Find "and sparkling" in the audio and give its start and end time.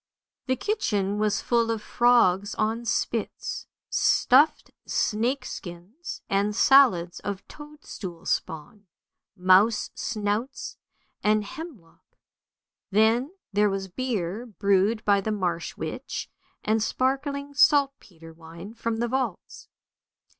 16.63-17.53